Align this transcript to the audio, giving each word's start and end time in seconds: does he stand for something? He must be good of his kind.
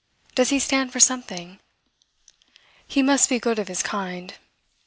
does 0.33 0.49
he 0.49 0.57
stand 0.57 0.91
for 0.91 0.99
something? 0.99 1.59
He 2.87 3.03
must 3.03 3.29
be 3.29 3.37
good 3.37 3.59
of 3.59 3.67
his 3.67 3.83
kind. 3.83 4.33